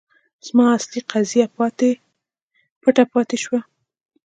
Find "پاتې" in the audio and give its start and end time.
3.11-3.37